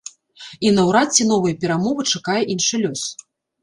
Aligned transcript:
І 0.67 0.71
наўрад 0.77 1.13
ці 1.17 1.29
новыя 1.33 1.61
перамовы 1.61 2.09
чакае 2.17 2.43
іншы 2.57 2.85
лёс. 2.85 3.09